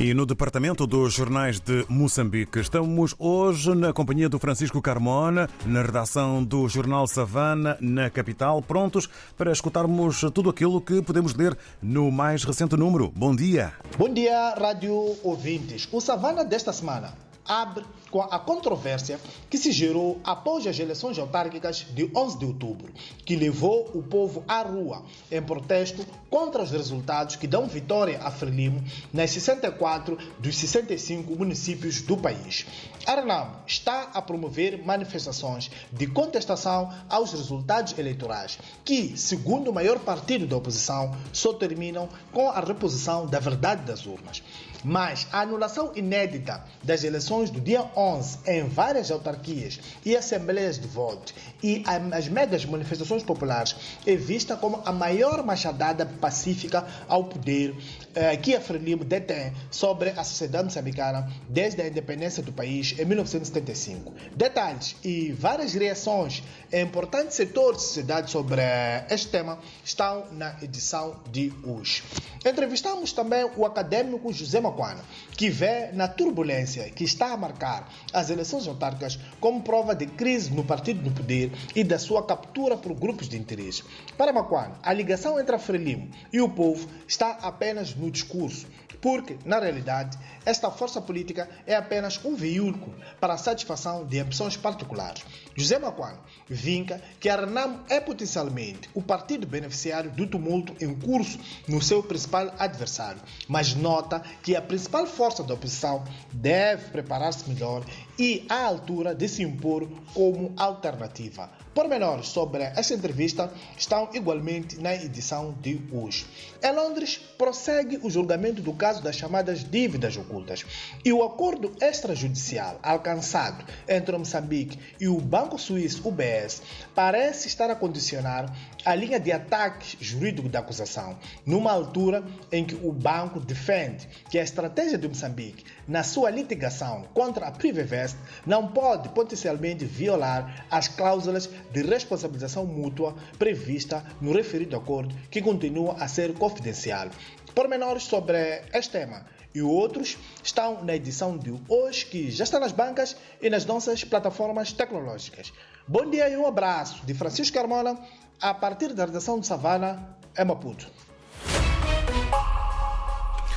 E 0.00 0.14
no 0.14 0.24
departamento 0.24 0.86
dos 0.86 1.12
jornais 1.12 1.60
de 1.60 1.84
Moçambique, 1.86 2.58
estamos 2.58 3.14
hoje 3.18 3.74
na 3.74 3.92
companhia 3.92 4.30
do 4.30 4.38
Francisco 4.38 4.80
Carmona, 4.80 5.46
na 5.66 5.82
redação 5.82 6.42
do 6.42 6.66
jornal 6.70 7.06
Savana, 7.06 7.76
na 7.82 8.08
capital, 8.08 8.62
prontos 8.62 9.10
para 9.36 9.52
escutarmos 9.52 10.22
tudo 10.32 10.48
aquilo 10.48 10.80
que 10.80 11.02
podemos 11.02 11.34
ler 11.34 11.54
no 11.82 12.10
mais 12.10 12.44
recente 12.44 12.78
número. 12.78 13.12
Bom 13.14 13.36
dia. 13.36 13.74
Bom 13.98 14.08
dia, 14.08 14.54
rádio 14.54 14.94
ouvintes. 15.22 15.86
O 15.92 16.00
Savana 16.00 16.46
desta 16.46 16.72
semana 16.72 17.12
abre 17.50 17.84
com 18.12 18.22
a 18.22 18.38
controvérsia 18.38 19.20
que 19.48 19.58
se 19.58 19.72
gerou 19.72 20.20
após 20.22 20.66
as 20.66 20.78
eleições 20.78 21.18
autárquicas 21.18 21.84
de 21.90 22.08
11 22.14 22.38
de 22.38 22.44
outubro, 22.44 22.92
que 23.24 23.34
levou 23.34 23.90
o 23.92 24.02
povo 24.02 24.44
à 24.46 24.62
rua 24.62 25.02
em 25.30 25.42
protesto 25.42 26.06
contra 26.28 26.62
os 26.62 26.70
resultados 26.70 27.34
que 27.34 27.48
dão 27.48 27.66
vitória 27.66 28.20
a 28.22 28.30
Frelimo 28.30 28.84
nas 29.12 29.30
64 29.32 30.16
dos 30.38 30.56
65 30.56 31.34
municípios 31.34 32.02
do 32.02 32.16
país. 32.16 32.66
A 33.04 33.16
Renamo 33.16 33.56
está 33.66 34.10
a 34.14 34.22
promover 34.22 34.84
manifestações 34.84 35.70
de 35.92 36.06
contestação 36.06 36.92
aos 37.08 37.32
resultados 37.32 37.98
eleitorais, 37.98 38.58
que, 38.84 39.16
segundo 39.16 39.70
o 39.70 39.74
maior 39.74 39.98
partido 39.98 40.46
da 40.46 40.56
oposição, 40.56 41.16
só 41.32 41.52
terminam 41.52 42.08
com 42.32 42.48
a 42.48 42.60
reposição 42.60 43.26
da 43.26 43.40
verdade 43.40 43.82
das 43.82 44.06
urnas. 44.06 44.42
Mas 44.84 45.26
a 45.32 45.40
anulação 45.40 45.92
inédita 45.94 46.64
das 46.82 47.04
eleições 47.04 47.50
do 47.50 47.60
dia 47.60 47.84
11 47.96 48.38
em 48.46 48.64
várias 48.68 49.10
autarquias 49.10 49.80
e 50.04 50.16
assembleias 50.16 50.78
de 50.78 50.86
voto 50.86 51.34
e 51.62 51.82
as 52.12 52.28
megas 52.28 52.64
manifestações 52.64 53.22
populares 53.22 53.76
é 54.06 54.14
vista 54.16 54.56
como 54.56 54.82
a 54.84 54.92
maior 54.92 55.44
machadada 55.44 56.06
pacífica 56.06 56.86
ao 57.08 57.24
poder 57.24 57.74
eh, 58.14 58.36
que 58.36 58.54
a 58.54 58.60
Frelimo 58.60 59.04
detém 59.04 59.52
sobre 59.70 60.10
a 60.10 60.24
sociedade 60.24 60.64
moçambicana 60.64 61.30
desde 61.48 61.82
a 61.82 61.86
independência 61.86 62.42
do 62.42 62.52
país 62.52 62.94
em 62.98 63.04
1975. 63.04 64.12
Detalhes 64.34 64.96
e 65.04 65.32
várias 65.32 65.74
reações 65.74 66.42
em 66.72 66.90
importantes 66.90 67.36
setores 67.36 67.78
de 67.78 67.86
sociedade 67.86 68.30
sobre 68.30 68.60
este 69.08 69.28
tema 69.28 69.58
estão 69.84 70.24
na 70.32 70.56
edição 70.60 71.20
de 71.30 71.52
hoje. 71.64 72.02
Entrevistamos 72.44 73.12
também 73.12 73.48
o 73.56 73.64
acadêmico 73.64 74.32
José 74.32 74.60
Macuana, 74.70 75.04
que 75.36 75.50
vê 75.50 75.90
na 75.92 76.06
turbulência 76.06 76.88
que 76.90 77.04
está 77.04 77.32
a 77.32 77.36
marcar 77.36 77.92
as 78.12 78.30
eleições 78.30 78.66
autárquicas 78.66 79.18
como 79.40 79.62
prova 79.62 79.94
de 79.94 80.06
crise 80.06 80.50
no 80.52 80.64
partido 80.64 81.02
no 81.02 81.10
poder 81.10 81.52
e 81.74 81.82
da 81.82 81.98
sua 81.98 82.24
captura 82.24 82.76
por 82.76 82.94
grupos 82.94 83.28
de 83.28 83.36
interesse. 83.36 83.82
Para 84.16 84.32
Macuana, 84.32 84.78
a 84.82 84.92
ligação 84.92 85.38
entre 85.38 85.54
a 85.54 85.58
Frelimo 85.58 86.10
e 86.32 86.40
o 86.40 86.48
povo 86.48 86.88
está 87.06 87.30
apenas 87.42 87.94
no 87.94 88.10
discurso, 88.10 88.66
porque, 89.00 89.38
na 89.44 89.58
realidade, 89.58 90.18
esta 90.44 90.70
força 90.70 91.00
política 91.00 91.48
é 91.66 91.74
apenas 91.74 92.22
um 92.24 92.34
veículo 92.34 92.94
para 93.20 93.34
a 93.34 93.38
satisfação 93.38 94.04
de 94.04 94.18
ambições 94.18 94.56
particulares. 94.56 95.24
José 95.56 95.78
Macuano 95.78 96.18
vinca 96.48 97.00
que 97.18 97.28
a 97.28 97.36
Renamo 97.36 97.80
é 97.88 98.00
potencialmente 98.00 98.88
o 98.94 99.02
partido 99.02 99.46
beneficiário 99.46 100.10
do 100.10 100.26
tumulto 100.26 100.74
em 100.82 100.94
curso 100.94 101.38
no 101.68 101.80
seu 101.80 102.02
principal 102.02 102.52
adversário, 102.58 103.20
mas 103.48 103.74
nota 103.74 104.22
que 104.42 104.56
a 104.56 104.62
principal 104.62 105.06
força 105.06 105.42
da 105.42 105.54
oposição 105.54 106.04
deve 106.32 106.90
preparar-se 106.90 107.48
melhor 107.48 107.84
e 108.18 108.44
à 108.48 108.64
altura 108.64 109.14
de 109.14 109.28
se 109.28 109.42
impor 109.42 109.88
como 110.12 110.52
alternativa. 110.56 111.50
Pormenores 111.74 112.28
sobre 112.28 112.64
esta 112.64 112.94
entrevista 112.94 113.50
estão 113.78 114.08
igualmente 114.12 114.78
na 114.80 114.92
edição 114.94 115.54
de 115.60 115.80
hoje. 115.92 116.26
Em 116.62 116.74
Londres, 116.74 117.16
prossegue 117.38 117.98
o 118.02 118.10
julgamento 118.10 118.60
do 118.60 118.74
caso 118.74 118.89
das 118.98 119.14
chamadas 119.14 119.62
dívidas 119.62 120.16
ocultas 120.16 120.66
e 121.04 121.12
o 121.12 121.22
acordo 121.22 121.72
extrajudicial 121.80 122.80
alcançado 122.82 123.64
entre 123.88 124.16
Moçambique 124.16 124.78
e 124.98 125.06
o 125.06 125.20
Banco 125.20 125.58
Suíço 125.58 126.08
UBS 126.08 126.62
parece 126.94 127.46
estar 127.46 127.70
a 127.70 127.76
condicionar 127.76 128.52
a 128.84 128.94
linha 128.94 129.20
de 129.20 129.30
ataque 129.30 129.96
jurídico 130.00 130.48
da 130.48 130.60
acusação, 130.60 131.18
numa 131.44 131.70
altura 131.70 132.24
em 132.50 132.64
que 132.64 132.74
o 132.74 132.90
banco 132.92 133.38
defende 133.38 134.08
que 134.30 134.38
a 134.38 134.42
estratégia 134.42 134.98
de 134.98 135.06
Moçambique 135.06 135.64
na 135.86 136.02
sua 136.02 136.30
litigação 136.30 137.04
contra 137.12 137.46
a 137.46 137.50
Privevest 137.50 138.16
não 138.46 138.68
pode 138.68 139.10
potencialmente 139.10 139.84
violar 139.84 140.66
as 140.70 140.88
cláusulas 140.88 141.50
de 141.72 141.82
responsabilização 141.82 142.64
mútua 142.64 143.14
prevista 143.38 144.04
no 144.20 144.32
referido 144.32 144.76
acordo, 144.76 145.14
que 145.30 145.42
continua 145.42 145.94
a 145.94 146.08
ser 146.08 146.32
confidencial. 146.34 147.10
Pormenores 147.54 148.04
sobre 148.04 148.62
este 148.72 148.92
tema 148.92 149.24
e 149.54 149.60
outros 149.60 150.16
estão 150.42 150.84
na 150.84 150.94
edição 150.94 151.36
de 151.36 151.52
hoje, 151.68 152.06
que 152.06 152.30
já 152.30 152.44
está 152.44 152.60
nas 152.60 152.72
bancas 152.72 153.16
e 153.42 153.50
nas 153.50 153.66
nossas 153.66 154.04
plataformas 154.04 154.72
tecnológicas. 154.72 155.52
Bom 155.86 156.08
dia 156.08 156.28
e 156.28 156.36
um 156.36 156.46
abraço 156.46 157.04
de 157.04 157.14
Francisco 157.14 157.54
Carmona, 157.54 157.98
a 158.40 158.54
partir 158.54 158.92
da 158.92 159.04
redação 159.04 159.40
de 159.40 159.46
Savana, 159.46 160.16
em 160.38 160.44
Maputo. 160.44 160.88